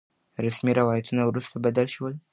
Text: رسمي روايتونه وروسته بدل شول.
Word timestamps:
رسمي 0.45 0.71
روايتونه 0.79 1.21
وروسته 1.25 1.55
بدل 1.65 1.87
شول. 1.95 2.13